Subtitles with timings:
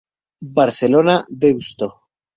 [0.55, 1.87] Barcelona: Deusto.